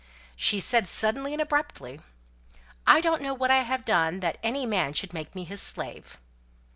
She 0.35 0.59
said 0.59 0.87
suddenly 0.87 1.31
and 1.31 1.39
abruptly, 1.39 2.01
"I 2.87 3.01
don't 3.01 3.21
know 3.21 3.35
what 3.35 3.51
I 3.51 3.57
have 3.61 3.85
done 3.85 4.19
that 4.21 4.39
any 4.41 4.65
man 4.65 4.93
should 4.93 5.13
make 5.13 5.35
me 5.35 5.43
his 5.43 5.61
slave." 5.61 6.17